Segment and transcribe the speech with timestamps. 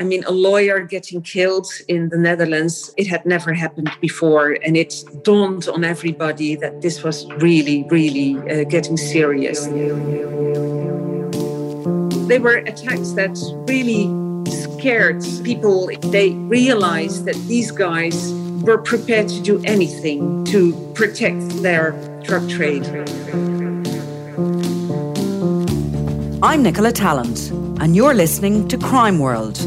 [0.00, 4.56] I mean, a lawyer getting killed in the Netherlands, it had never happened before.
[4.64, 9.66] And it dawned on everybody that this was really, really uh, getting serious.
[12.28, 13.36] They were attacks that
[13.68, 14.08] really
[14.50, 15.90] scared people.
[16.00, 18.32] They realized that these guys
[18.62, 21.92] were prepared to do anything to protect their
[22.22, 22.86] drug trade.
[26.42, 27.50] I'm Nicola Tallant,
[27.82, 29.58] and you're listening to Crime World,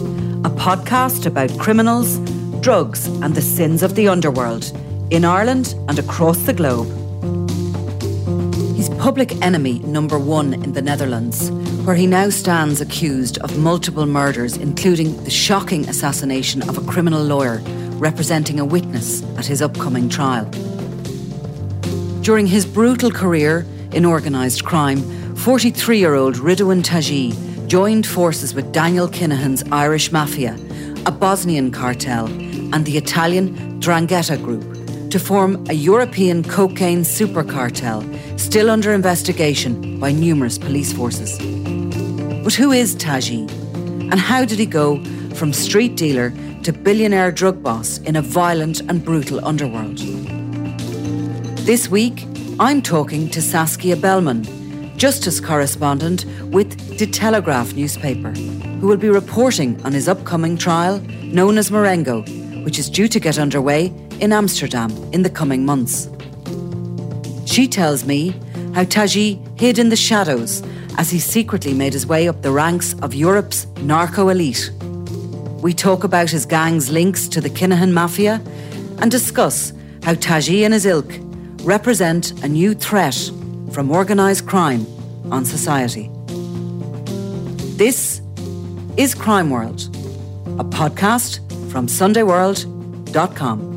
[0.45, 2.17] a podcast about criminals,
[2.59, 4.71] drugs, and the sins of the underworld
[5.09, 6.87] in Ireland and across the globe.
[8.75, 11.49] He's public enemy number one in the Netherlands,
[11.85, 17.23] where he now stands accused of multiple murders, including the shocking assassination of a criminal
[17.23, 17.61] lawyer
[17.93, 20.43] representing a witness at his upcoming trial.
[22.21, 25.01] During his brutal career in organised crime,
[25.37, 30.55] 43 year old Ridouan Taghi joined forces with Daniel Kinahan's Irish Mafia,
[31.07, 32.27] a Bosnian cartel,
[32.71, 33.47] and the Italian
[33.79, 34.63] 'Ndrangheta group
[35.09, 38.03] to form a European cocaine super cartel
[38.37, 41.31] still under investigation by numerous police forces.
[42.43, 43.49] But who is Taghi?
[44.11, 45.01] And how did he go
[45.33, 49.97] from street dealer to billionaire drug boss in a violent and brutal underworld?
[51.65, 52.27] This week,
[52.59, 54.45] I'm talking to Saskia Belleman,
[55.03, 58.29] justice correspondent with The Telegraph newspaper,
[58.79, 62.21] who will be reporting on his upcoming trial known as Marengo,
[62.63, 63.87] which is due to get underway
[64.21, 66.07] in Amsterdam in the coming months.
[67.45, 68.29] She tells me
[68.73, 70.63] how Taghi hid in the shadows
[70.97, 74.71] as he secretly made his way up the ranks of Europe's narco elite.
[75.61, 78.41] We talk about his gang's links to the Kinahan Mafia
[78.99, 81.11] and discuss how Taghi and his ilk
[81.65, 83.29] represent a new threat
[83.73, 84.85] from organised crime
[85.31, 86.11] on society.
[87.75, 88.21] This
[88.97, 89.81] is Crime World,
[90.59, 91.39] a podcast
[91.71, 93.73] from SundayWorld.com.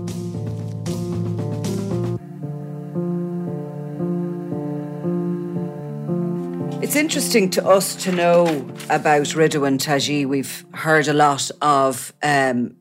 [6.83, 8.45] It's interesting to us to know
[8.91, 10.27] about Ridouan Taghi.
[10.27, 12.77] We've heard a lot of um,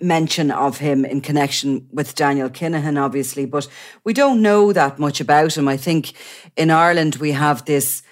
[0.00, 3.68] mention of him in connection with Daniel Kinahan, obviously, but
[4.04, 5.68] we don't know that much about him.
[5.68, 6.12] I think
[6.56, 8.02] in Ireland we have this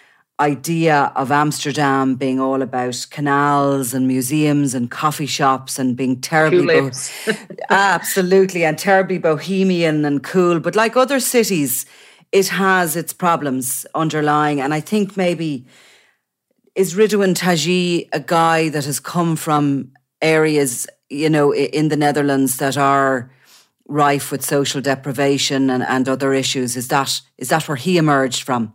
[0.41, 6.67] idea of Amsterdam being all about canals and museums and coffee shops and being terribly
[6.67, 6.91] bo-
[7.71, 10.59] absolutely and terribly bohemian and cool.
[10.59, 11.87] But like other cities,
[12.33, 15.67] it has its problems underlying, and I think maybe
[16.75, 22.57] is Ridouan Taghi a guy that has come from areas you know, in the Netherlands
[22.59, 23.31] that are
[23.87, 26.77] rife with social deprivation and, and other issues.
[26.77, 28.73] Is that is that where he emerged from?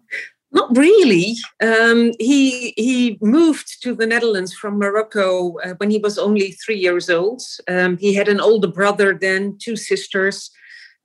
[0.51, 1.35] Not really.
[1.61, 6.77] Um, he he moved to the Netherlands from Morocco uh, when he was only three
[6.77, 7.41] years old.
[7.67, 10.49] Um, he had an older brother then, two sisters,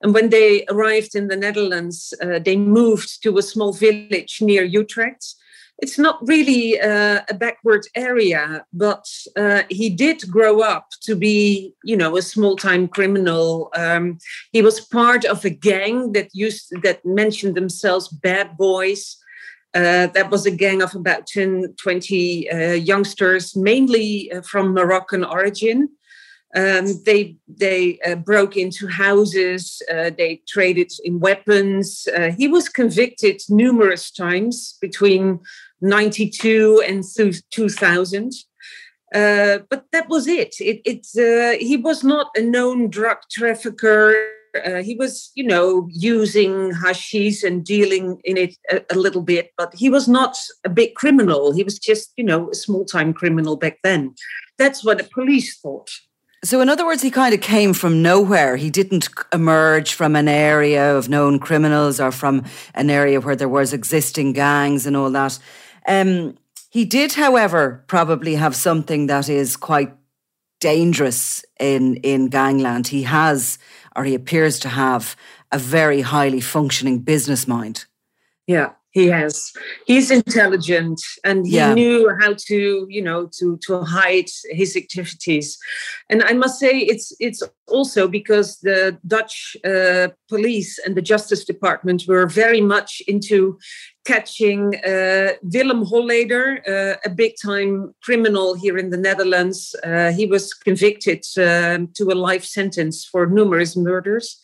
[0.00, 4.64] and when they arrived in the Netherlands, uh, they moved to a small village near
[4.64, 5.34] Utrecht
[5.78, 11.72] it's not really uh, a backward area, but uh, he did grow up to be,
[11.82, 13.70] you know, a small-time criminal.
[13.76, 14.18] Um,
[14.52, 19.16] he was part of a gang that used that mentioned themselves bad boys.
[19.74, 25.24] Uh, that was a gang of about 10, 20 uh, youngsters, mainly uh, from Moroccan
[25.24, 25.88] origin.
[26.56, 29.82] Um, they they uh, broke into houses.
[29.90, 32.06] Uh, they traded in weapons.
[32.16, 35.40] Uh, he was convicted numerous times between
[35.80, 37.02] 92 and
[37.50, 38.32] 2000.
[39.14, 40.54] Uh, but that was it.
[40.60, 44.14] It, it uh, he was not a known drug trafficker.
[44.64, 49.50] Uh, he was, you know, using hashish and dealing in it a, a, little bit,
[49.58, 51.52] but he was not a big criminal.
[51.52, 54.14] He was just, you know, a small time criminal back then.
[54.56, 55.90] That's what the police thought.
[56.44, 58.56] So, in other words, he kind of came from nowhere.
[58.56, 62.44] He didn't emerge from an area of known criminals or from
[62.74, 65.38] an area where there was existing gangs and all that.
[65.88, 66.36] Um,
[66.68, 69.94] he did, however, probably have something that is quite
[70.60, 72.88] dangerous in in gangland.
[72.88, 73.58] He has,
[73.96, 75.16] or he appears to have,
[75.50, 77.86] a very highly functioning business mind.
[78.46, 79.52] Yeah, he has.
[79.86, 81.74] He's intelligent, and he yeah.
[81.74, 85.58] knew how to, you know, to to hide his activities.
[86.08, 91.44] And I must say, it's it's also because the Dutch uh, police and the Justice
[91.44, 93.58] Department were very much into
[94.06, 99.74] catching uh, Willem Holleder, uh, a big time criminal here in the Netherlands.
[99.82, 104.40] Uh, he was convicted um, to a life sentence for numerous murders.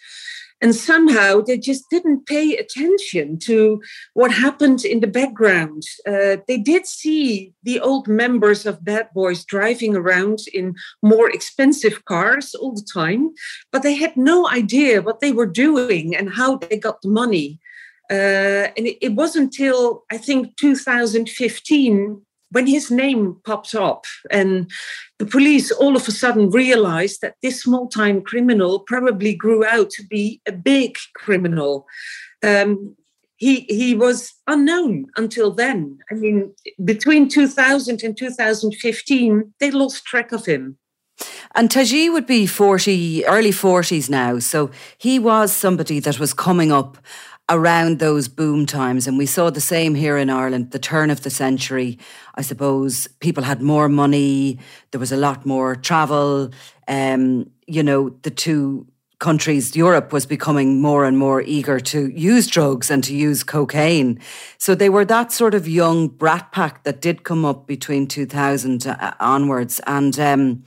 [0.62, 3.80] And somehow they just didn't pay attention to
[4.14, 5.82] what happened in the background.
[6.06, 12.04] Uh, they did see the old members of Bad Boys driving around in more expensive
[12.04, 13.30] cars all the time,
[13.72, 17.58] but they had no idea what they were doing and how they got the money.
[18.10, 24.70] Uh, and it, it wasn't until I think 2015 when his name popped up and
[25.18, 29.90] the police all of a sudden realized that this small time criminal probably grew out
[29.90, 31.86] to be a big criminal
[32.42, 32.96] um,
[33.36, 36.52] he he was unknown until then i mean
[36.84, 40.76] between 2000 and 2015 they lost track of him
[41.54, 44.38] and Taghi would be 40, early 40s now.
[44.38, 46.98] So he was somebody that was coming up
[47.50, 49.06] around those boom times.
[49.06, 51.98] And we saw the same here in Ireland, the turn of the century.
[52.36, 54.58] I suppose people had more money,
[54.92, 56.50] there was a lot more travel.
[56.88, 58.86] Um, you know, the two
[59.18, 64.18] countries, Europe was becoming more and more eager to use drugs and to use cocaine.
[64.56, 68.86] So they were that sort of young brat pack that did come up between 2000
[68.86, 69.80] uh, onwards.
[69.86, 70.64] And, um,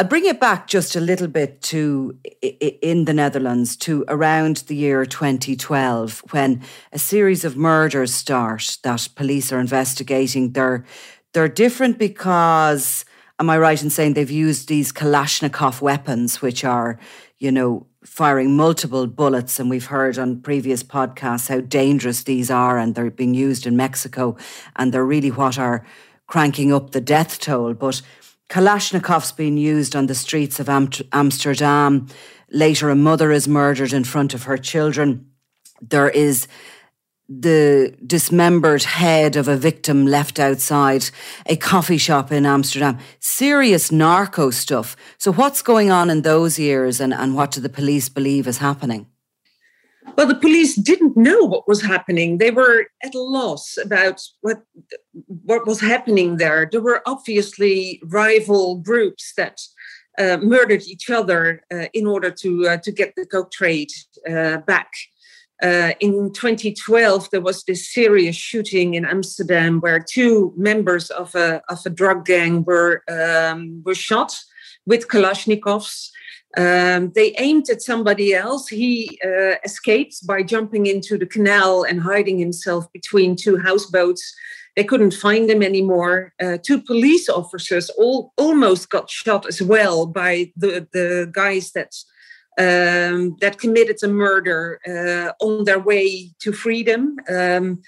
[0.00, 4.74] I'll bring it back just a little bit to in the Netherlands to around the
[4.74, 10.52] year 2012 when a series of murders start that police are investigating.
[10.52, 10.86] They're
[11.34, 13.04] they're different because
[13.38, 16.98] am I right in saying they've used these Kalashnikov weapons, which are,
[17.36, 19.60] you know, firing multiple bullets.
[19.60, 23.76] And we've heard on previous podcasts how dangerous these are, and they're being used in
[23.76, 24.38] Mexico,
[24.76, 25.84] and they're really what are
[26.26, 27.74] cranking up the death toll.
[27.74, 28.00] But
[28.50, 32.08] Kalashnikov's been used on the streets of Am- Amsterdam.
[32.50, 35.30] Later, a mother is murdered in front of her children.
[35.80, 36.48] There is
[37.28, 41.10] the dismembered head of a victim left outside
[41.46, 42.98] a coffee shop in Amsterdam.
[43.20, 44.96] Serious narco stuff.
[45.16, 48.58] So, what's going on in those years, and, and what do the police believe is
[48.58, 49.06] happening?
[50.20, 52.36] Well, the police didn't know what was happening.
[52.36, 54.60] They were at a loss about what
[55.46, 56.68] what was happening there.
[56.70, 59.62] There were obviously rival groups that
[60.18, 63.92] uh, murdered each other uh, in order to uh, to get the coke trade
[64.28, 64.90] uh, back.
[65.62, 71.62] Uh, in 2012, there was this serious shooting in Amsterdam where two members of a
[71.70, 74.36] of a drug gang were um, were shot
[74.84, 76.10] with Kalashnikovs.
[76.56, 78.68] Um, they aimed at somebody else.
[78.68, 84.34] He uh, escaped by jumping into the canal and hiding himself between two houseboats.
[84.76, 86.32] They couldn't find him anymore.
[86.42, 91.94] Uh, two police officers all, almost got shot as well by the, the guys that
[92.58, 97.16] um, that committed a murder uh, on their way to freedom.
[97.28, 97.80] Um,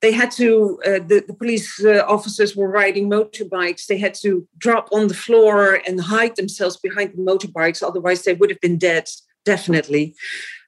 [0.00, 3.86] they had to, uh, the, the, police uh, officers were riding motorbikes.
[3.86, 7.82] They had to drop on the floor and hide themselves behind the motorbikes.
[7.82, 9.08] Otherwise, they would have been dead,
[9.44, 10.14] definitely.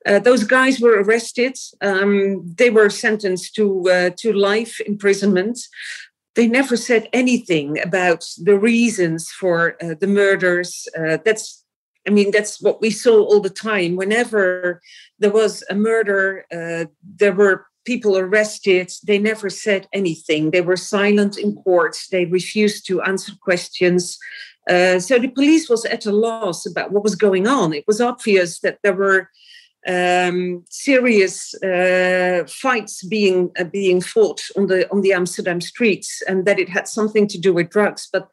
[0.05, 1.56] Uh, those guys were arrested.
[1.81, 5.58] Um, they were sentenced to, uh, to life imprisonment.
[6.35, 10.88] They never said anything about the reasons for uh, the murders.
[10.99, 11.62] Uh, that's
[12.06, 13.94] I mean, that's what we saw all the time.
[13.94, 14.81] Whenever
[15.20, 16.87] there was a murder, uh,
[17.17, 18.93] there were people arrested.
[19.06, 20.50] They never said anything.
[20.50, 21.96] They were silent in court.
[22.11, 24.19] They refused to answer questions.
[24.69, 27.73] Uh, so the police was at a loss about what was going on.
[27.73, 29.29] It was obvious that there were
[29.87, 36.46] um, serious uh, fights being uh, being fought on the on the Amsterdam streets, and
[36.46, 38.08] that it had something to do with drugs.
[38.12, 38.28] But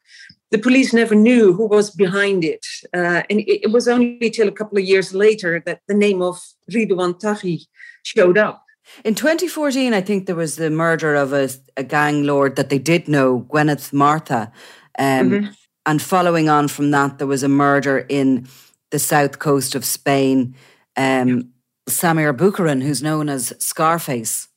[0.50, 2.66] the police never knew who was behind it.
[2.94, 6.20] Uh, and it, it, was only till a couple of years later that the name
[6.22, 7.66] of Ridouan Taghi
[8.02, 8.64] showed up.
[9.04, 12.78] In 2014, I think there was the murder of a, a gang lord that they
[12.78, 14.52] did know, Gwenette Martha.
[14.98, 15.50] Um, mm-hmm.
[15.86, 18.46] And following on from that, there was a murder in
[18.90, 20.54] the south coast of Spain.
[20.96, 21.52] Um,
[21.88, 24.48] Samir Bouyakhrichan, who's known as Scarface.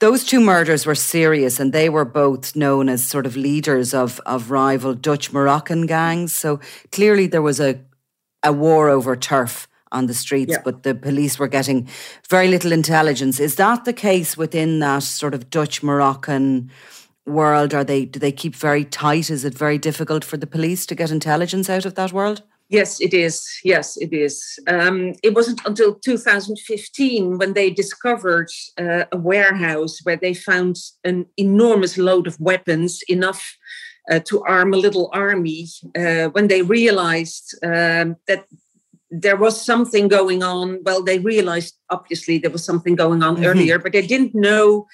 [0.00, 4.18] Those two murders were serious and they were both known as sort of leaders of,
[4.24, 6.34] of rival Dutch Moroccan gangs.
[6.34, 6.60] So
[6.90, 7.80] clearly there was a,
[8.42, 10.62] a war over turf on the streets, yeah.
[10.64, 11.88] but the police were getting
[12.28, 13.40] very little intelligence.
[13.40, 16.70] Is that the case within that sort of Dutch Moroccan
[17.26, 17.74] world?
[17.74, 19.30] Are they do they keep very tight?
[19.30, 22.42] Is it very difficult for the police to get intelligence out of that world?
[22.70, 23.44] Yes, it is.
[23.64, 24.60] Yes, it is.
[24.68, 31.26] Um, it wasn't until 2015 when they discovered uh, a warehouse where they found an
[31.36, 33.58] enormous load of weapons, enough
[34.08, 35.66] uh, to arm a little army.
[35.98, 38.46] Uh, when they realized um, that
[39.10, 43.44] there was something going on, well, they realized obviously there was something going on mm-hmm.
[43.44, 44.86] earlier, but they didn't know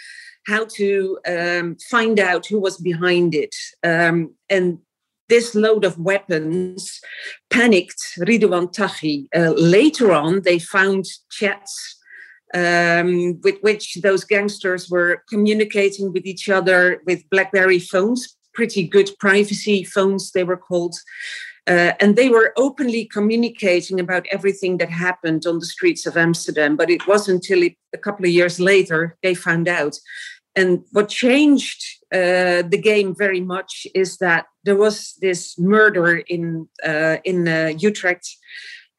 [0.47, 3.55] how to um, find out who was behind it.
[3.83, 4.79] Um, and
[5.29, 7.01] this load of weapons
[7.51, 9.27] panicked Ridouan Taghi.
[9.35, 11.97] Uh, later on, they found chats
[12.55, 19.11] um, with which those gangsters were communicating with each other with BlackBerry phones, pretty good
[19.19, 20.95] privacy phones, they were called.
[21.69, 26.77] Uh, and they were openly communicating about everything that happened on the streets of Amsterdam.
[26.77, 29.97] But it wasn't until a couple of years later they found out.
[30.55, 36.69] And what changed uh, the game very much is that there was this murder in
[36.85, 38.27] uh, in uh, Utrecht.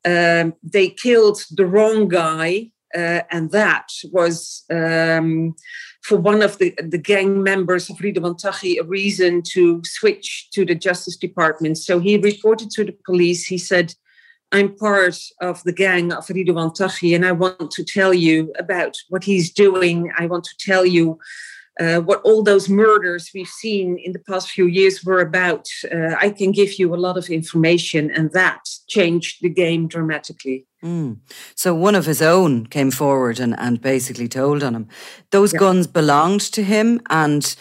[0.06, 5.56] Um, they killed the wrong guy, uh, and that was um,
[6.04, 10.66] for one of the, the gang members of Ridouan Taghi a reason to switch to
[10.66, 11.78] the Justice Department.
[11.78, 13.46] So he reported to the police.
[13.46, 13.94] He said,
[14.52, 18.96] I'm part of the gang of Ridouan Taghi, and I want to tell you about
[19.10, 20.12] what he's doing.
[20.18, 21.20] I want to tell you
[21.80, 25.68] uh, what all those murders we've seen in the past few years were about.
[25.92, 30.66] Uh, I can give you a lot of information, and that changed the game dramatically.
[30.84, 31.18] Mm.
[31.56, 34.88] So one of his own came forward and, and basically told on him.
[35.32, 35.60] Those yeah.
[35.60, 37.56] guns belonged to him, and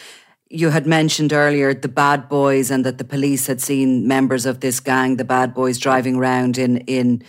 [0.49, 4.61] you had mentioned earlier the bad boys and that the police had seen members of
[4.61, 7.23] this gang, the bad boys, driving around in in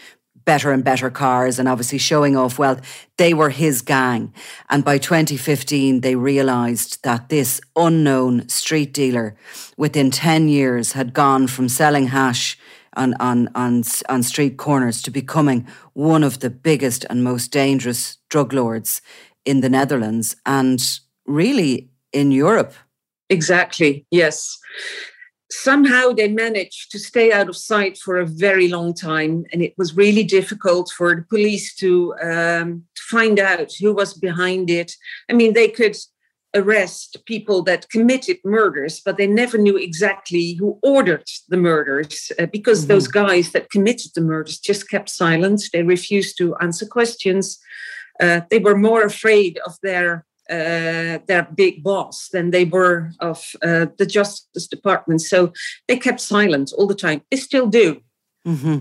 [0.49, 2.81] better and better cars and obviously showing off wealth.
[3.19, 4.33] They were his gang.
[4.71, 9.37] And by 2015, they realised that this unknown street dealer
[9.77, 12.59] within 10 years had gone from selling hash
[12.97, 18.17] on, on, on, on street corners to becoming one of the biggest and most dangerous
[18.31, 19.03] drug lords
[19.45, 20.81] in the Netherlands and
[21.27, 22.73] really in Europe.
[23.29, 24.57] Exactly, yes
[25.51, 29.75] somehow they managed to stay out of sight for a very long time and it
[29.79, 34.93] was really difficult for the police to, um, to find out who was behind it.
[35.31, 35.97] I mean they could
[36.55, 42.47] arrest people that committed murders but they never knew exactly who ordered the murders uh,
[42.47, 42.89] because mm-hmm.
[42.89, 47.59] those guys that committed the murders just kept silent they refused to answer questions.
[48.21, 53.55] Uh, they were more afraid of their uh, their big boss than they were of
[53.63, 55.21] uh, the Justice Department.
[55.21, 55.53] So
[55.87, 57.23] they kept silent all the time.
[57.31, 58.01] They still do.
[58.47, 58.79] Mm-hmm.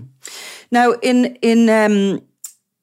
[0.70, 2.22] Now, in in um,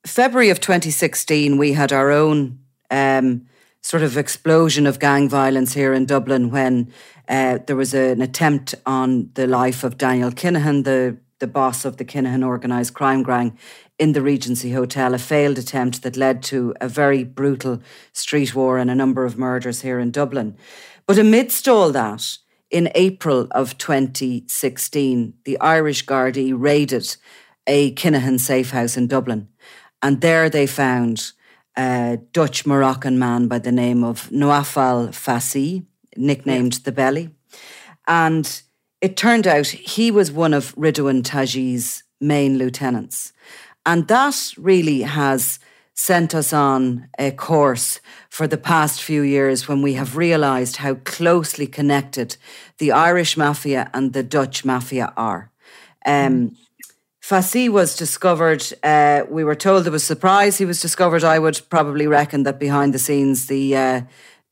[0.06, 2.60] February of 2016, we had our own
[2.92, 3.48] um,
[3.82, 6.92] sort of explosion of gang violence here in Dublin when
[7.28, 11.86] uh, there was a, an attempt on the life of Daniel Kinahan, the the boss
[11.86, 13.58] of the Kinahan organised crime gang
[13.98, 17.82] in the Regency Hotel, a failed attempt that led to a very brutal
[18.14, 20.58] street war and a number of murders here in Dublin.
[21.06, 22.38] But amidst all that,
[22.70, 27.16] in April of 2016, the Irish Gardaí raided
[27.68, 29.48] a Kinahan safe house in Dublin.
[30.02, 31.32] And there they found
[31.78, 35.86] a Dutch Moroccan man by the name of Naoufal Fassi,
[36.18, 37.30] nicknamed the Belly.
[38.08, 38.62] And
[39.02, 43.34] it turned out he was one of Ridouan Taghi's main lieutenants.
[43.86, 45.60] And that really has
[45.94, 50.96] sent us on a course for the past few years when we have realised how
[50.96, 52.36] closely connected
[52.80, 55.52] the Irish mafia and the Dutch mafia are.
[56.06, 56.58] Um,
[57.22, 61.24] Fassi was discovered, uh, we were told there was surprise he was discovered.
[61.24, 64.02] I would probably reckon that behind the scenes, the uh,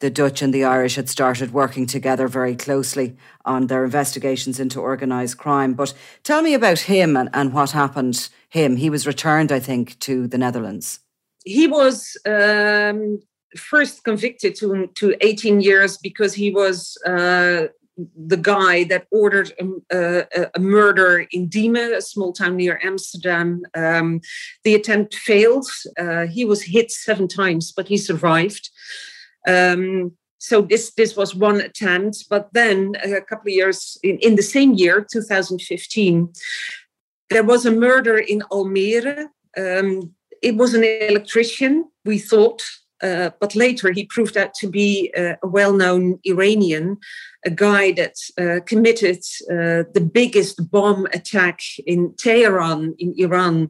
[0.03, 4.81] the Dutch and the Irish had started working together very closely on their investigations into
[4.81, 5.75] organised crime.
[5.75, 8.75] But tell me about him and, and what happened him.
[8.75, 10.99] He was returned, I think, to the Netherlands.
[11.43, 13.19] He was um,
[13.57, 17.67] first convicted to, to 18 years because he was uh,
[18.15, 23.63] the guy that ordered a, a, a, murder in Diemen, a small town near Amsterdam.
[23.75, 24.21] Um,
[24.63, 25.67] the attempt failed.
[25.97, 28.69] Uh, he was hit seven times, but he survived.
[29.47, 34.35] Um, so this this was one attempt, but then a couple of years in, in
[34.35, 36.33] the same year, 2015,
[37.29, 39.27] there was a murder in Almere.
[39.57, 42.61] Um, it was an electrician, we thought,
[43.01, 46.97] uh, but later he proved out to be uh, a well-known Iranian,
[47.45, 53.69] a guy that uh, committed uh, the biggest bomb attack in Tehran in Iran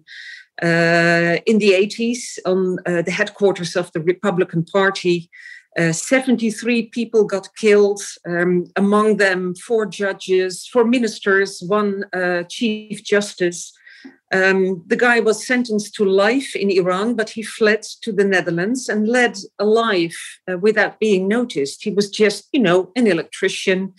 [0.62, 5.30] uh, in the 80s on uh, the headquarters of the Republican Party.
[5.78, 13.04] Uh, 73 people got killed, um, among them four judges, four ministers, one uh, chief
[13.04, 13.74] justice.
[14.32, 18.90] Um, the guy was sentenced to life in Iran, but he fled to the Netherlands
[18.90, 21.84] and led a life uh, without being noticed.
[21.84, 23.94] He was just, you know, an electrician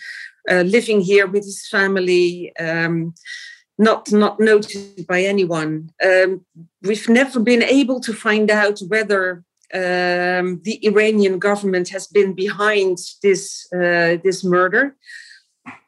[0.50, 2.52] uh, living here with his family.
[2.58, 3.14] Um,
[3.78, 5.90] not not noticed by anyone.
[6.04, 6.44] Um,
[6.82, 9.42] we've never been able to find out whether
[9.74, 14.96] um, the Iranian government has been behind this uh, this murder.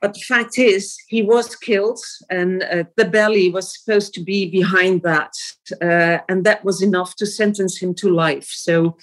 [0.00, 2.00] but the fact is, he was killed,
[2.30, 5.32] and uh, the belly was supposed to be behind that,
[5.82, 8.48] uh, and that was enough to sentence him to life.
[8.50, 8.96] So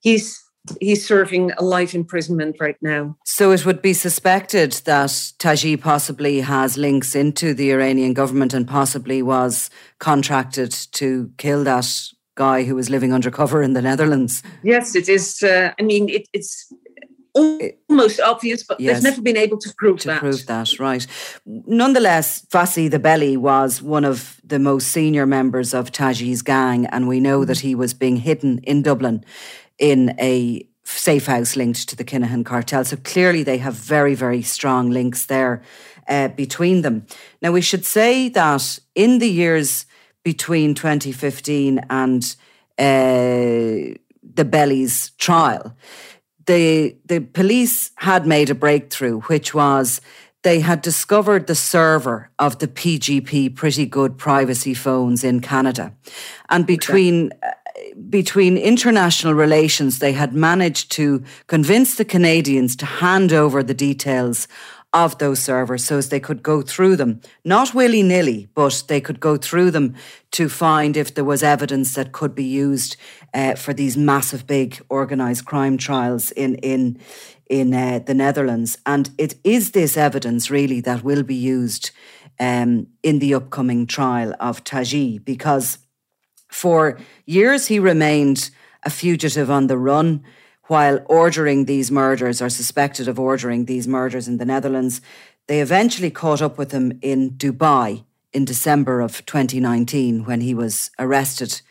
[0.00, 0.38] he's
[0.80, 3.16] he's serving a life imprisonment right now.
[3.24, 8.68] So it would be suspected that Taghi possibly has links into the Iranian government and
[8.68, 11.88] possibly was contracted to kill that
[12.38, 14.42] guy who was living undercover in the Netherlands.
[14.62, 15.42] Yes, it is.
[15.42, 16.72] Uh, I mean, it, it's
[17.34, 20.20] almost obvious, but yes, they've never been able to prove to that.
[20.20, 21.06] prove that, right.
[21.44, 27.08] Nonetheless, Fassi the Belly was one of the most senior members of Taghi's gang, and
[27.08, 29.24] we know that he was being hidden in Dublin
[29.78, 32.84] in a safe house linked to the Kinahan cartel.
[32.84, 35.60] So clearly they have very, very strong links there
[36.08, 37.06] uh, between them.
[37.42, 39.86] Now, we should say that in the years
[40.32, 42.36] between 2015 and
[42.78, 43.96] uh,
[44.34, 45.74] the Belly's trial,
[46.44, 50.02] the the police had made a breakthrough, which was
[50.42, 55.94] they had discovered the server of the PGP Pretty Good privacy phones in Canada,
[56.50, 57.32] and between.
[57.32, 57.38] Okay.
[57.42, 57.52] Uh,
[58.10, 64.48] between international relations, they had managed to convince the Canadians to hand over the details
[64.92, 69.00] of those servers so as they could go through them, not willy nilly, but they
[69.00, 69.94] could go through them
[70.30, 72.96] to find if there was evidence that could be used
[73.34, 76.98] uh, for these massive, big organised crime trials in in
[77.50, 78.78] in uh, the Netherlands.
[78.86, 81.90] And it is this evidence really that will be used
[82.40, 85.78] um, in the upcoming trial of Taghi because
[86.50, 88.50] for years he remained
[88.84, 90.24] a fugitive on the run
[90.68, 95.00] while ordering these murders or suspected of ordering these murders in the Netherlands.
[95.48, 100.90] They eventually caught up with him in Dubai in December of 2019 when he was
[100.98, 101.62] arrested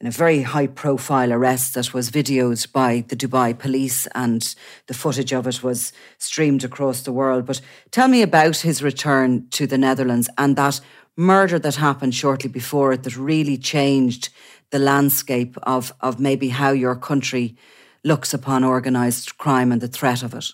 [0.00, 4.54] in a very high profile arrest that was videoed by the Dubai police and
[4.88, 7.46] the footage of it was streamed across the world.
[7.46, 7.60] But
[7.92, 10.80] tell me about his return to the Netherlands and that
[11.16, 14.30] murder that happened shortly before it that really changed
[14.70, 17.56] the landscape of, of maybe how your country
[18.04, 20.46] looks upon organised crime and the threat of it.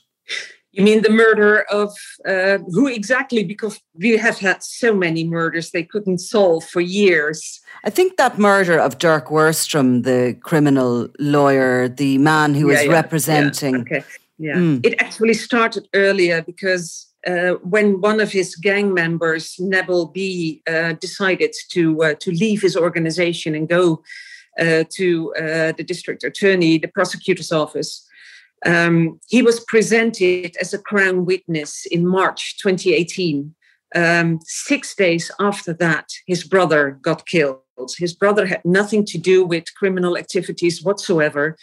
[0.73, 1.93] You mean the murder of
[2.25, 3.43] uh, who exactly?
[3.43, 7.61] Because we have had so many murders they couldn't solve for years.
[7.83, 12.85] I think that murder of Derk Wiersum, the criminal lawyer, the man who yeah, was
[12.85, 13.75] yeah, representing.
[13.75, 14.05] Yeah, okay.
[14.39, 14.55] Yeah.
[14.55, 14.87] Mm.
[14.87, 20.93] It actually started earlier because uh, when one of his gang members, Nabil B, uh,
[20.93, 24.03] decided to uh, to leave his organization and go
[24.61, 28.07] to uh, the district attorney, the prosecutor's office.
[28.67, 33.55] Um, he was presented as a crown witness in March 2018.
[33.95, 37.61] Um, six days after that, his brother got killed.
[37.99, 41.57] His brother had nothing to do with criminal activities whatsoever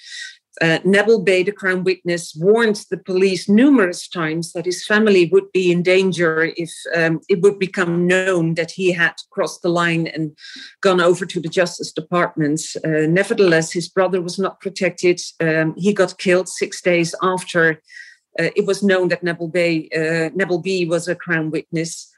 [0.62, 0.80] uh,
[1.24, 5.84] B, the Crown Witness, warned the police numerous times that his family would be in
[5.84, 10.36] danger if um, it would become known that he had crossed the line and
[10.82, 12.62] gone over to the Justice Department.
[12.84, 15.20] Uh, nevertheless, his brother was not protected.
[15.40, 17.82] Um, he got killed six days after
[18.40, 22.12] uh, it was known that Nabil B, uh, Nabil B was a Crown Witness.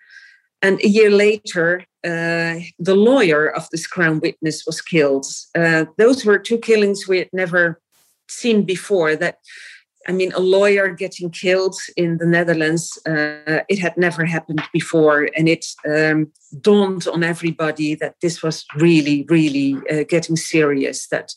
[0.61, 5.25] And a year later, uh, the lawyer of this Crown Witness was killed.
[5.55, 7.79] Uh, those were two killings we had never
[8.29, 9.37] seen before that
[10.07, 15.29] I mean, a lawyer getting killed in the Netherlands, uh, it had never happened before.
[15.35, 21.33] And it um, dawned on everybody that this was really, really uh, getting serious, that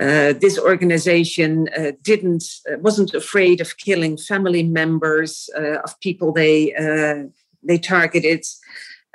[0.00, 6.32] uh, this organization uh, didn't, uh, wasn't afraid of killing family members uh, of people
[6.32, 6.72] they,
[7.62, 8.44] they targeted.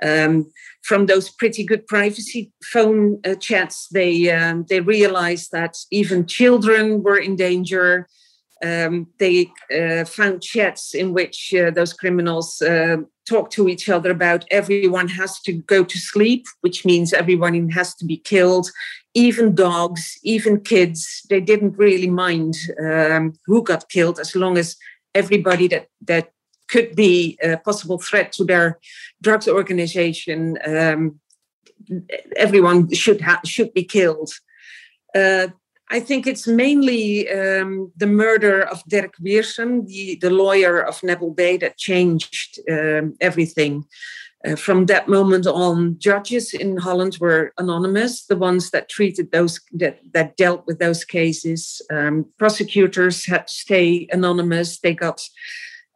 [0.03, 0.51] Um,
[0.83, 7.03] from those pretty good privacy phone uh, chats, they um, they realized that even children
[7.03, 8.07] were in danger.
[8.63, 14.11] Um, they uh, found chats in which uh, those criminals uh, talk to each other
[14.11, 18.69] about everyone has to go to sleep, which means everyone has to be killed,
[19.13, 21.23] even dogs, even kids.
[21.29, 24.77] They didn't really mind um, who got killed as long as
[25.13, 26.31] everybody that that
[26.73, 28.79] could be a possible threat to their
[29.21, 31.19] drugs organization, um,
[32.35, 34.31] everyone should ha- should be killed.
[35.21, 35.47] Uh,
[35.97, 41.35] I think it's mainly um, the murder of Derk Wiersum, the, the lawyer of Nabil
[41.35, 43.85] B, that changed um, everything.
[44.45, 49.61] Uh, from that moment on, judges in Holland were anonymous, the ones that treated those
[49.81, 51.81] that, that dealt with those cases.
[51.91, 54.79] Um, prosecutors had to stay anonymous.
[54.79, 55.21] They got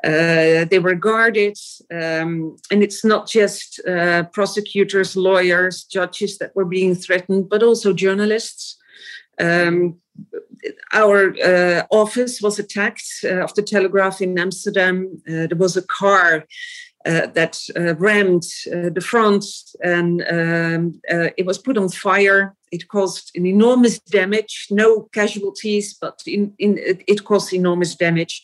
[0.03, 1.57] uh, they were guarded,
[1.91, 7.93] um, and it's not just uh, prosecutors, lawyers, judges that were being threatened, but also
[7.93, 8.77] journalists.
[9.39, 9.99] Um,
[10.93, 15.21] our uh, office was attacked uh, of the Telegraph in Amsterdam.
[15.27, 16.45] Uh, there was a car
[17.05, 17.57] that
[17.99, 19.45] rammed the front
[19.81, 20.99] and um,
[21.37, 22.53] it was put on fire.
[22.69, 28.43] It caused an enormous damage, no casualties, but in, in, it, it caused enormous damage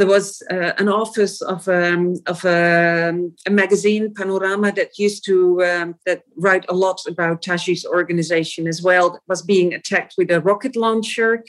[0.00, 5.62] there was uh, an office of, um, of um, a magazine, Panorama, that used to
[5.62, 9.10] um, that write a lot about Taghi's organization as well.
[9.10, 11.44] That was being attacked with a rocket launcher.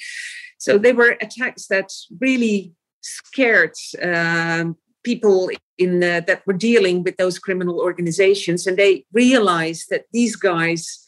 [0.58, 7.16] So they were attacks that really scared um, people in uh, that were dealing with
[7.16, 11.08] those criminal organizations, and they realized that these guys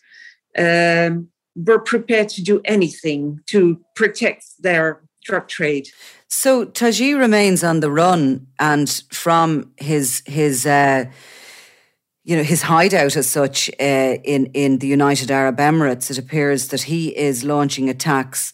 [0.57, 1.27] um,
[1.57, 5.89] were prepared to do anything to protect their drug trade.
[6.27, 11.05] So Taghi remains on the run, and from his his uh,
[12.23, 16.67] you know his hideout as such uh, in in the United Arab Emirates, it appears
[16.69, 18.53] that he is launching attacks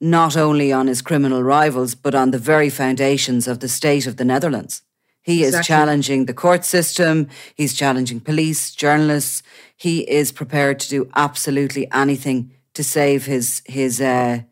[0.00, 4.16] not only on his criminal rivals but on the very foundations of the state of
[4.16, 4.82] the Netherlands.
[5.22, 5.60] He exactly.
[5.60, 7.28] is challenging the court system.
[7.54, 9.42] He's challenging police, journalists.
[9.74, 14.00] He is prepared to do absolutely anything to save his his.
[14.00, 14.42] Uh,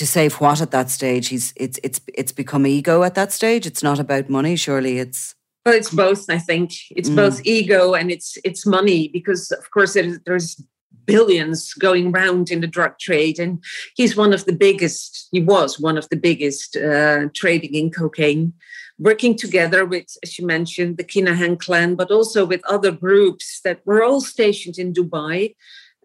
[0.00, 1.28] to save what at that stage?
[1.28, 3.66] He's it's it's it's become ego at that stage.
[3.66, 4.56] It's not about money.
[4.56, 5.34] Surely it's.
[5.66, 6.24] Well, it's both.
[6.30, 7.16] I think it's mm.
[7.16, 9.92] both ego and it's it's money because of course
[10.24, 10.62] there's
[11.04, 13.62] billions going round in the drug trade, and
[13.94, 15.28] he's one of the biggest.
[15.32, 18.54] He was one of the biggest uh, trading in cocaine,
[18.98, 23.80] working together with, as you mentioned, the Kinahan clan, but also with other groups that
[23.84, 25.54] were all stationed in Dubai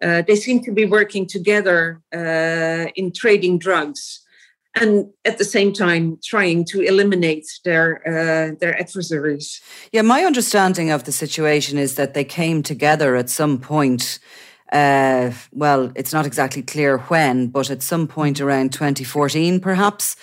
[0.06, 4.22] uh, they seem to be working together uh, in trading drugs
[4.76, 9.62] and at the same time trying to eliminate their uh, their adversaries.
[9.92, 14.20] Yeah, my understanding of the situation is that they came together at some point.
[14.72, 20.16] Uh, well, it's not exactly clear when, but at some point around 2014, perhaps,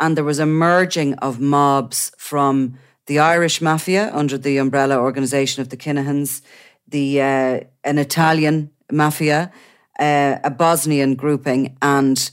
[0.00, 5.60] and there was a merging of mobs from the Irish mafia under the umbrella organisation
[5.62, 6.42] of the Kinahans,
[6.86, 9.52] the uh, an Italian mafia,
[9.98, 12.30] uh, a Bosnian grouping, and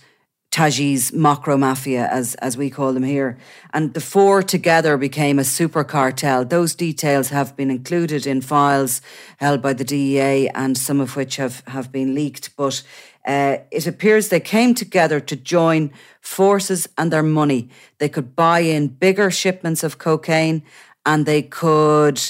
[0.55, 3.37] Taghi's Mocro Mafia, as, as we call them here.
[3.73, 6.45] And the four together became a super cartel.
[6.45, 9.01] Those details have been included in files
[9.35, 12.55] held by the DEA and some of which have, have been leaked.
[12.55, 12.83] But
[13.27, 15.91] uh, it appears they came together to join
[16.21, 17.69] forces and their money.
[17.97, 20.63] They could buy in bigger shipments of cocaine
[21.05, 22.21] and they could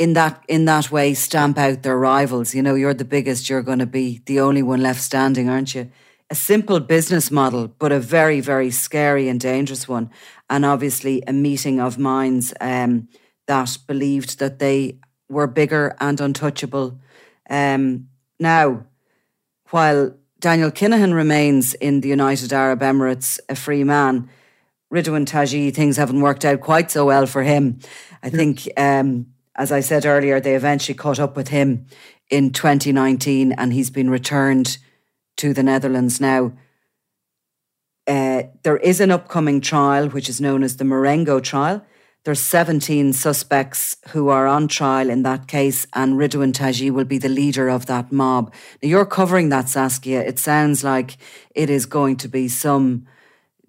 [0.00, 2.54] in that in that way stamp out their rivals.
[2.54, 5.74] You know, you're the biggest, you're going to be the only one left standing, aren't
[5.74, 5.90] you?
[6.30, 10.10] A simple business model, but a very, very scary and dangerous one.
[10.48, 13.08] And obviously, a meeting of minds um,
[13.46, 16.98] that believed that they were bigger and untouchable.
[17.50, 18.08] Um,
[18.38, 18.86] now,
[19.68, 24.30] while Daniel Kinahan remains in the United Arab Emirates a free man,
[24.90, 27.80] Ridouan Taghi, things haven't worked out quite so well for him.
[28.22, 29.26] I think um,
[29.60, 31.84] as I said earlier, they eventually caught up with him
[32.30, 34.78] in 2019 and he's been returned
[35.36, 36.52] to the Netherlands now.
[38.06, 41.84] Uh, there is an upcoming trial, which is known as the Marengo trial.
[42.24, 47.18] There's 17 suspects who are on trial in that case, and Ridouan Taghi will be
[47.18, 48.54] the leader of that mob.
[48.82, 50.22] Now, you're covering that, Saskia.
[50.22, 51.18] It sounds like
[51.54, 53.06] it is going to be some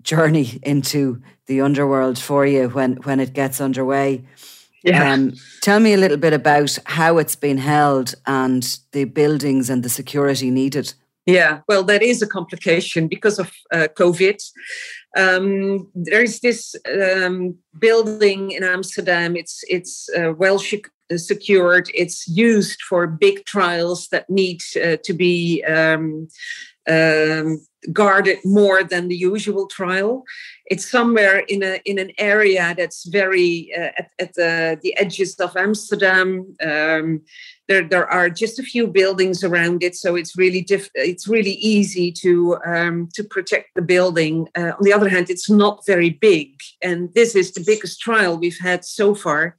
[0.01, 4.23] journey into the underworld for you when, when it gets underway.
[4.83, 5.13] Yeah.
[5.13, 9.83] Um, tell me a little bit about how it's been held and the buildings and
[9.83, 10.93] the security needed.
[11.27, 14.41] Yeah, well, that is a complication because of uh, COVID.
[15.15, 19.35] Um, there is this um, building in Amsterdam.
[19.35, 20.59] It's it's uh, well
[21.15, 21.89] secured.
[21.93, 26.27] It's used for big trials that need uh, to be um,
[26.89, 27.61] um,
[27.93, 30.23] guarded more than the usual trial.
[30.71, 35.35] It's somewhere in a in an area that's very uh, at, at the, the edges
[35.35, 36.55] of Amsterdam.
[36.63, 37.21] Um,
[37.67, 41.57] there there are just a few buildings around it, so it's really diff- it's really
[41.75, 44.47] easy to um, to protect the building.
[44.57, 46.47] Uh, on the other hand, it's not very big,
[46.81, 49.57] and this is the biggest trial we've had so far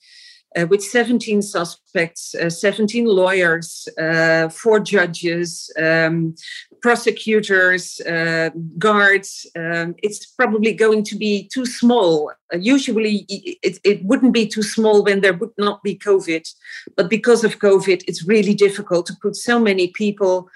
[0.56, 6.34] uh, with 17 suspects, uh, 17 lawyers, uh, four judges, um,
[6.80, 9.46] prosecutors, uh, guards.
[9.56, 12.32] Um, it's probably going to be too small.
[12.52, 16.48] Uh, usually, it, it wouldn't be too small when there would not be COVID.
[16.96, 20.48] But because of COVID, it's really difficult to put so many people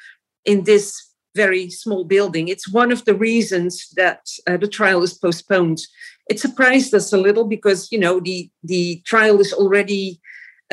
[0.44, 1.06] in this
[1.36, 2.48] very small building.
[2.48, 5.80] It's one of the reasons that uh, the trial is postponed
[6.28, 10.20] it surprised us a little because you know the the trial is already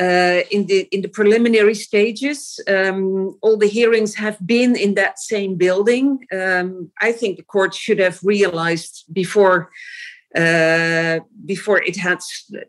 [0.00, 2.60] uh, in the in the preliminary stages.
[2.68, 6.26] Um, all the hearings have been in that same building.
[6.32, 9.70] Um, I think the court should have realized before
[10.36, 12.18] uh, before it had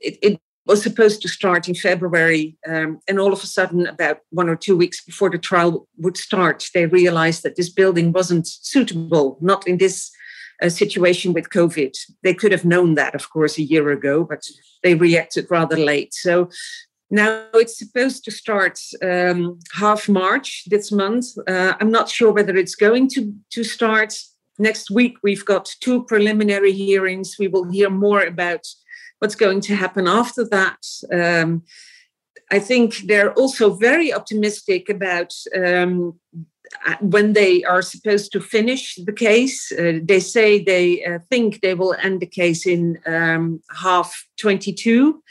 [0.02, 4.22] it, it, was supposed to start in February, um, and all of a sudden, about
[4.32, 8.48] one or two weeks before the trial would start, they realized that this building wasn't
[8.48, 10.10] suitable, not in this
[10.62, 11.96] uh, situation with COVID.
[12.24, 14.44] They could have known that, of course, a year ago, but
[14.84, 16.14] they reacted rather late.
[16.14, 16.50] So
[17.10, 21.26] now it's supposed to start um, half March this month.
[21.48, 24.16] Uh, I'm not sure whether it's going to, to start
[24.58, 25.18] next week.
[25.24, 27.36] We've got two preliminary hearings.
[27.38, 28.66] We will hear more about
[29.20, 30.86] what's going to happen after that.
[31.14, 31.64] Um,
[32.52, 36.20] I think they're also very optimistic about um,
[37.02, 39.72] when they are supposed to finish the case.
[39.72, 45.22] Uh, they say they uh, think they will end the case in um, half 22.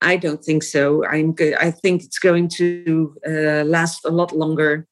[0.00, 1.04] I don't think so.
[1.06, 4.86] I'm I think it's going to uh, last a lot longer.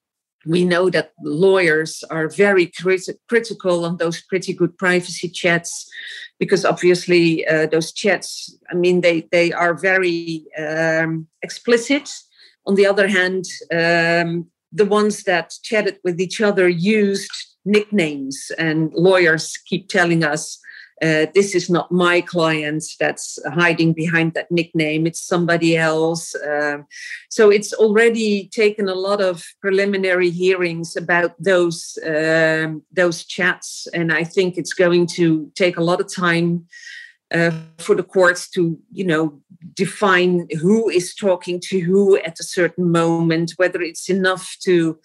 [0.47, 5.89] We know that lawyers are very crit- critical on those pretty good privacy chats
[6.39, 12.11] because obviously uh, those chats, I mean, they, they are very um, explicit.
[12.67, 17.31] On the other hand, um, the ones that chatted with each other used
[17.65, 20.59] nicknames, and lawyers keep telling us
[21.03, 26.35] uh, this is not my client that's hiding behind that nickname it's somebody else.
[26.47, 26.87] Um,
[27.29, 34.13] so it's already taken a lot of preliminary hearings about those um, those chats and
[34.13, 36.67] i think it's going to take a lot of time
[37.33, 39.41] uh, for the courts to you know
[39.75, 44.99] define who is talking to who at a certain moment whether it's enough to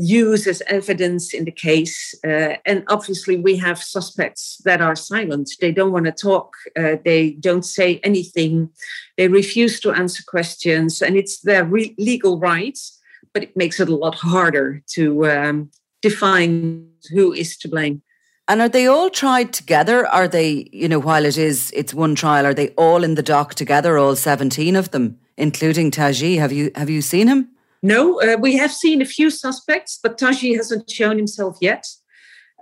[0.00, 2.14] use as evidence in the case.
[2.24, 5.50] Uh, and obviously, we have suspects that are silent.
[5.60, 6.54] They don't want to talk.
[6.76, 8.70] Uh, they don't say anything.
[9.18, 12.98] They refuse to answer questions, and it's their re- legal rights.
[13.32, 15.70] But it makes it a lot harder to um,
[16.02, 18.02] define who is to blame.
[18.50, 20.08] And are they all tried together?
[20.08, 23.22] Are they, you know, while it is it's one trial, are they all in the
[23.22, 26.36] dock together, all seventeen of them, including Taghi?
[26.36, 27.48] Have you have you seen him?
[27.80, 31.86] No, uh, we have seen a few suspects, but Taghi hasn't shown himself yet.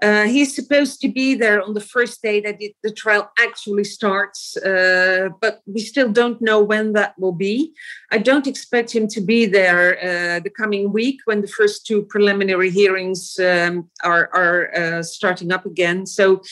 [0.00, 3.84] Uh, he's supposed to be there on the first day that it, the trial actually
[3.84, 7.72] starts, uh, but we still don't know when that will be.
[8.10, 12.02] I don't expect him to be there uh, the coming week when the first two
[12.02, 16.06] preliminary hearings um, are, are uh, starting up again.
[16.06, 16.42] So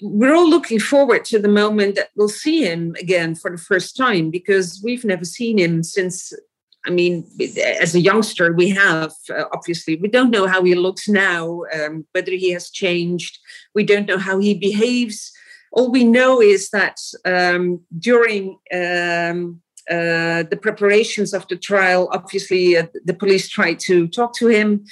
[0.00, 3.96] we're all looking forward to the moment that we'll see him again for the first
[3.96, 6.32] time because we've never seen him since
[6.86, 7.26] I mean,
[7.80, 12.06] as a youngster, we have uh, obviously we don't know how he looks now, um,
[12.12, 13.38] whether he has changed.
[13.74, 15.32] We don't know how he behaves.
[15.72, 22.76] All we know is that um, during um, uh, the preparations of the trial, obviously
[22.76, 24.84] uh, the police tried to talk to him.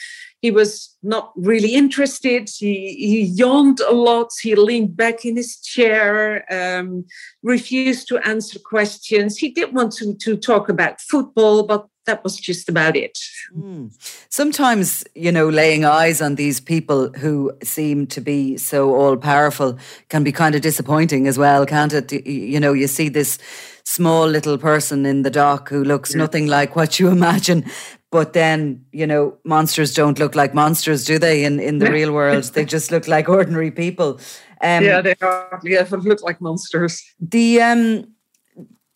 [0.42, 2.50] He was not really interested.
[2.50, 4.30] He, he yawned a lot.
[4.42, 7.06] He leaned back in his chair, um,
[7.44, 9.38] refused to answer questions.
[9.38, 13.18] He did want to, to talk about football, but that was just about it.
[13.56, 13.92] Mm.
[14.28, 19.78] Sometimes, you know, laying eyes on these people who seem to be so all powerful
[20.08, 22.12] can be kind of disappointing as well, can't it?
[22.26, 23.38] You know, you see this
[23.84, 27.64] small little person in the dock who looks nothing like what you imagine.
[28.10, 31.44] But then, you know, monsters don't look like monsters, do they?
[31.44, 34.20] In in the real world, they just look like ordinary people.
[34.60, 35.60] Um, yeah, they are.
[35.64, 37.02] Yeah, they look like monsters.
[37.18, 38.12] The um,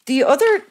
[0.05, 0.63] the other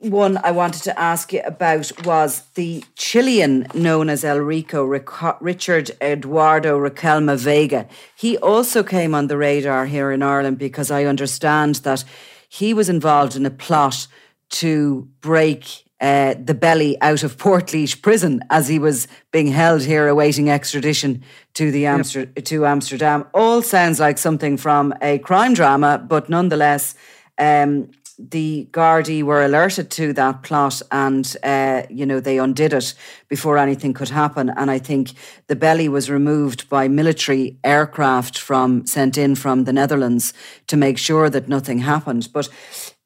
[0.00, 5.90] one I wanted to ask you about was the Chilean known as El Rico, Richard
[6.00, 7.86] Eduardo Riquelme Vega.
[8.16, 12.04] He also came on the radar here in Ireland because I understand that
[12.48, 14.06] he was involved in a plot
[14.50, 20.08] to break uh, the belly out of Portlaoise prison as he was being held here
[20.08, 22.44] awaiting extradition to the Amster- yep.
[22.46, 23.26] to Amsterdam.
[23.34, 26.94] All sounds like something from a crime drama, but nonetheless,
[27.36, 27.90] um,
[28.28, 32.94] the Gardaí were alerted to that plot and, uh, you know, they undid it
[33.28, 34.50] before anything could happen.
[34.50, 35.12] And I think
[35.46, 40.34] the belly was removed by military aircraft from sent in from the Netherlands
[40.66, 42.28] to make sure that nothing happened.
[42.32, 42.48] But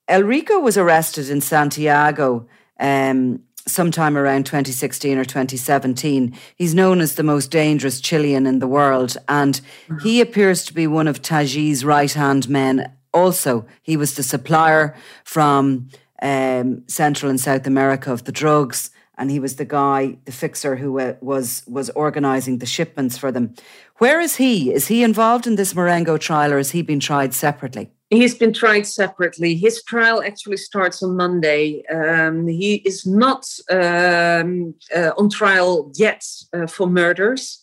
[0.09, 2.47] El Rico was arrested in Santiago
[2.79, 6.37] um, sometime around 2016 or 2017.
[6.57, 9.61] He's known as the most dangerous Chilean in the world, and
[10.03, 14.95] he appears to be one of Taghi's right hand men also, he was the supplier
[15.25, 15.89] from
[16.21, 20.77] um, Central and South America of the drugs, and he was the guy, the fixer
[20.77, 23.55] who uh, was was organising the shipments for them.
[23.99, 24.73] Where is he?
[24.73, 27.91] Is he involved in this Marengo trial, or has he been tried separately?
[28.11, 29.55] He's been tried separately.
[29.55, 31.85] His trial actually starts on Monday.
[31.87, 37.61] Um, he is not um, uh, on trial yet uh, for murders.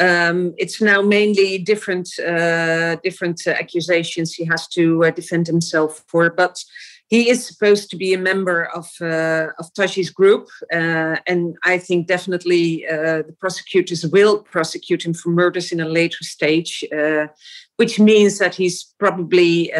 [0.00, 6.04] Um, it's now mainly different uh, different uh, accusations he has to uh, defend himself
[6.08, 6.58] for, but
[7.08, 11.78] he is supposed to be a member of uh, of Taghi's group, uh, and I
[11.78, 16.84] think definitely uh, the prosecutors will prosecute him for murders in a later stage,
[17.76, 19.70] which means that he's probably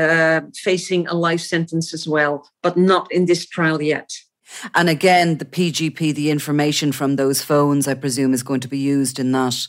[0.55, 4.13] facing a life sentence as well, but not in this trial yet.
[4.75, 8.79] And again, the PGP, the information from those phones, I presume, is going to be
[8.79, 9.67] used in that.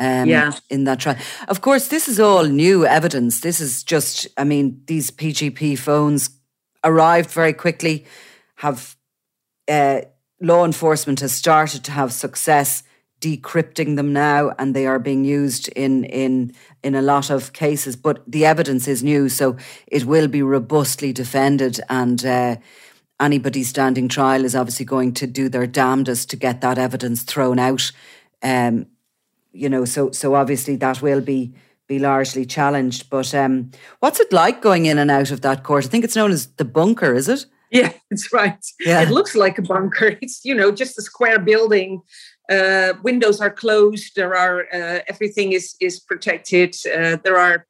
[0.00, 0.52] Um, yeah.
[0.70, 1.16] in that trial.
[1.48, 3.40] Of course, this is all new evidence.
[3.40, 6.30] This is just, I mean, these PGP phones
[6.84, 8.06] arrived very quickly,
[8.56, 8.96] have
[9.68, 10.02] uh,
[10.40, 12.82] law enforcement has started to have success
[13.20, 16.52] decrypting them now and they are being used in in
[16.84, 19.56] in a lot of cases but the evidence is new so
[19.88, 22.54] it will be robustly defended and uh,
[23.18, 27.58] anybody standing trial is obviously going to do their damnedest to get that evidence thrown
[27.58, 27.90] out
[28.44, 28.86] um,
[29.52, 31.52] you know so so obviously that will be
[31.88, 33.10] be largely challenged.
[33.10, 35.86] But um, what's it like going in and out of that court?
[35.86, 37.46] I think it's known as the bunker, is it?
[37.70, 38.64] Yeah, it's right.
[38.80, 39.02] Yeah.
[39.02, 40.16] It looks like a bunker.
[40.22, 42.02] It's, you know, just a square building.
[42.48, 44.14] Uh, windows are closed.
[44.14, 46.76] There are, uh, everything is, is protected.
[46.86, 47.66] Uh, there are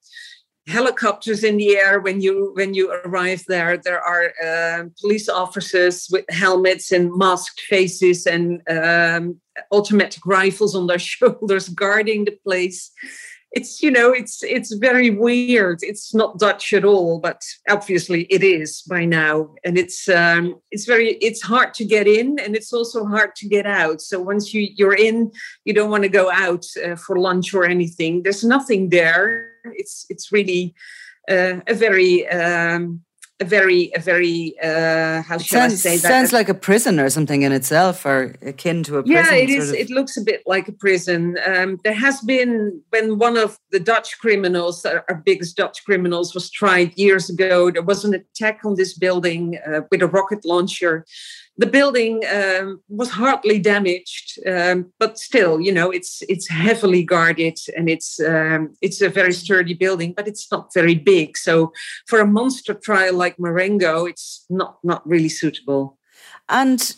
[0.68, 6.06] helicopters in the air when you when you arrive there there are uh, police officers
[6.12, 9.40] with helmets and masked faces and um,
[9.72, 12.90] automatic rifles on their shoulders guarding the place.
[13.52, 15.78] It's you know it's it's very weird.
[15.80, 19.54] It's not dutch at all but obviously it is by now.
[19.64, 23.48] And it's um it's very it's hard to get in and it's also hard to
[23.48, 24.02] get out.
[24.02, 25.32] So once you you're in
[25.64, 28.22] you don't want to go out uh, for lunch or anything.
[28.22, 29.50] There's nothing there.
[29.64, 30.74] It's it's really
[31.30, 33.00] uh, a very um
[33.40, 36.08] a very a very uh how shall sounds, I say that?
[36.08, 39.50] sounds like a prison or something in itself or akin to a prison yeah it
[39.50, 39.70] is.
[39.70, 39.76] of.
[39.76, 41.38] it looks a bit like a prison.
[41.46, 46.50] Um there has been when one of the Dutch criminals our biggest Dutch criminals was
[46.50, 51.04] tried years ago there was an attack on this building uh, with a rocket launcher
[51.58, 57.58] the building um, was hardly damaged, um, but still, you know, it's it's heavily guarded
[57.76, 61.36] and it's um, it's a very sturdy building, but it's not very big.
[61.36, 61.72] So
[62.06, 65.98] for a monster trial like Marengo, it's not not really suitable.
[66.48, 66.94] And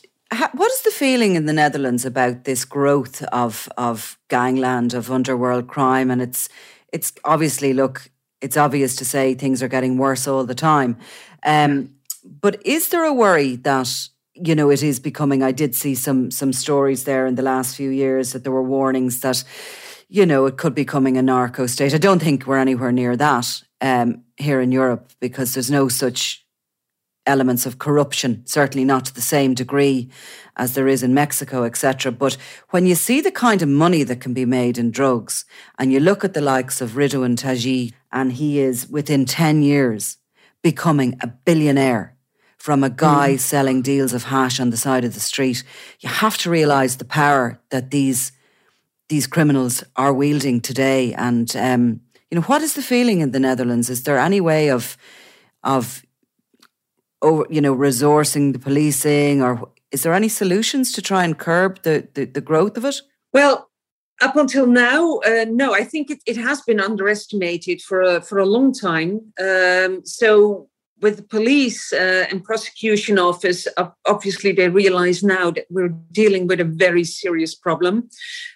[0.52, 5.68] what is the feeling in the Netherlands about this growth of of gangland of underworld
[5.68, 6.10] crime?
[6.10, 6.50] And it's
[6.92, 8.10] it's obviously look,
[8.42, 10.98] it's obvious to say things are getting worse all the time.
[11.46, 14.08] Um, but is there a worry that
[14.42, 15.42] you know, it is becoming.
[15.42, 18.62] I did see some some stories there in the last few years that there were
[18.62, 19.44] warnings that,
[20.08, 21.94] you know, it could be coming a narco state.
[21.94, 26.44] I don't think we're anywhere near that um, here in Europe because there's no such
[27.26, 28.42] elements of corruption.
[28.46, 30.08] Certainly not to the same degree
[30.56, 32.10] as there is in Mexico, etc.
[32.10, 32.36] But
[32.70, 35.44] when you see the kind of money that can be made in drugs,
[35.78, 40.16] and you look at the likes of Ridouan Taghi, and he is within ten years
[40.62, 42.16] becoming a billionaire
[42.60, 43.40] from a guy mm.
[43.40, 45.64] selling deals of hash on the side of the street.
[46.00, 48.32] You have to realize the power that these
[49.08, 51.14] these criminals are wielding today.
[51.14, 53.90] And um, you know, what is the feeling in the Netherlands?
[53.90, 54.96] Is there any way of
[55.64, 56.04] of
[57.22, 61.82] over, you know, resourcing the policing, or is there any solutions to try and curb
[61.82, 63.00] the the, the growth of it?
[63.32, 63.70] Well,
[64.20, 65.72] up until now, uh, no.
[65.74, 69.32] I think it, it has been underestimated for a, for a long time.
[69.40, 70.69] Um, so
[71.00, 73.66] with the police uh, and prosecution office,
[74.06, 78.08] obviously they realize now that we're dealing with a very serious problem.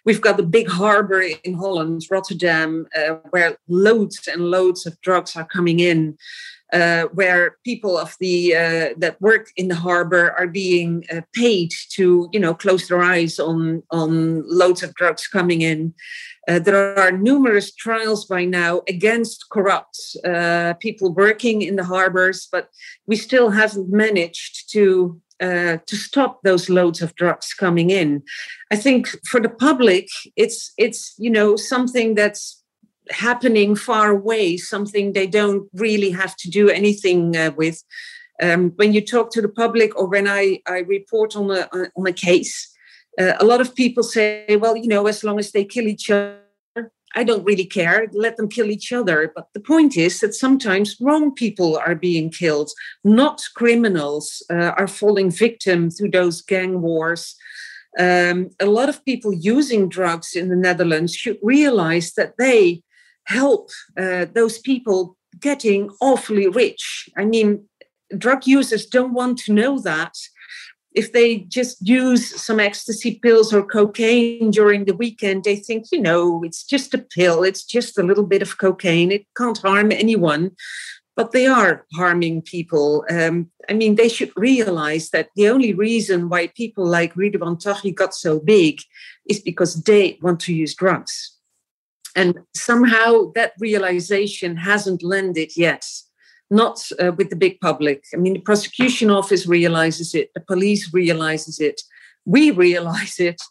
[0.04, 5.36] We've got the big harbor in Holland, Rotterdam, uh, where loads and loads of drugs
[5.36, 6.16] are coming in.
[6.72, 11.70] Uh, where people of the uh, that work in the harbor are being uh, paid
[11.88, 15.94] to, you know, close their eyes on on loads of drugs coming in,
[16.48, 22.48] uh, there are numerous trials by now against corrupt uh, people working in the harbors,
[22.50, 22.68] but
[23.06, 28.22] we still haven't managed to uh, to stop those loads of drugs coming in.
[28.70, 32.62] I think for the public, it's it's you know something that's
[33.10, 37.82] happening far away, something they don't really have to do anything uh, with.
[38.42, 42.06] Um, when you talk to the public, or when I, I report on a on
[42.06, 42.73] a case,
[43.20, 46.10] uh, a lot of people say, well, you know, as long as they kill each
[46.10, 46.40] other,
[47.16, 48.08] I don't really care.
[48.12, 49.32] Let them kill each other.
[49.34, 52.70] But the point is that sometimes wrong people are being killed,
[53.04, 57.36] not criminals uh, are falling victim to those gang wars.
[57.98, 62.82] Um, a lot of people using drugs in the Netherlands should realize that they
[63.26, 67.08] help uh, those people getting awfully rich.
[67.16, 67.68] I mean,
[68.18, 70.14] drug users don't want to know that.
[70.94, 76.00] If they just use some ecstasy pills or cocaine during the weekend, they think, you
[76.00, 79.90] know, it's just a pill, it's just a little bit of cocaine, it can't harm
[79.90, 80.52] anyone.
[81.16, 83.04] But they are harming people.
[83.08, 87.94] Um, I mean, they should realize that the only reason why people like Ridouan Taghi
[87.94, 88.80] got so big
[89.28, 91.34] is because they want to use drugs.
[92.16, 95.84] And somehow that realization hasn't landed yet,
[96.50, 98.04] not uh, with the big public.
[98.12, 101.82] I mean, the prosecution office realizes it, the police realizes it,
[102.24, 103.42] we realize it,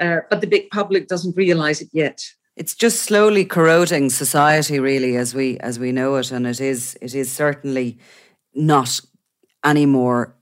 [0.00, 2.20] uh, but the big public doesn't realize it yet.
[2.56, 6.96] It's just slowly corroding society, really, as we as we know it, and it is
[7.02, 7.98] it is certainly
[8.54, 9.00] not
[9.64, 10.36] anymore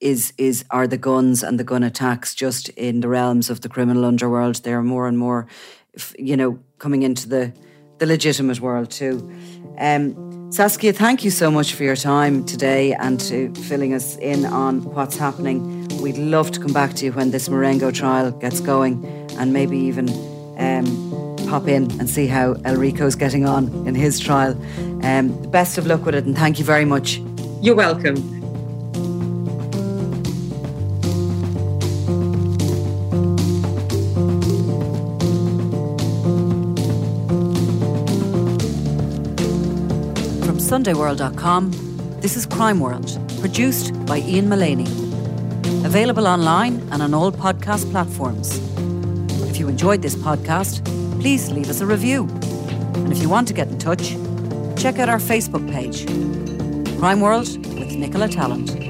[0.00, 3.68] is is are the guns and the gun attacks just in the realms of the
[3.68, 4.56] criminal underworld.
[4.56, 5.46] They are more and more,
[6.18, 7.52] you know, coming into the
[7.98, 9.30] the legitimate world too.
[9.78, 14.46] Um, Saskia, thank you so much for your time today and to filling us in
[14.46, 15.86] on what's happening.
[16.00, 19.04] We'd love to come back to you when this Marengo trial gets going
[19.38, 20.08] and maybe even
[20.58, 24.52] um, pop in and see how Elrico's getting on in his trial.
[25.04, 27.20] Um, best of luck with it and thank you very much.
[27.60, 28.35] You're welcome.
[40.76, 41.70] SundayWorld.com,
[42.20, 44.84] this is Crime World, produced by Ian Mullaney.
[45.86, 48.58] Available online and on all podcast platforms.
[49.48, 50.84] If you enjoyed this podcast,
[51.18, 52.28] please leave us a review.
[52.96, 54.10] And if you want to get in touch,
[54.76, 56.04] check out our Facebook page,
[56.98, 58.85] Crime World with Nicola Tallant.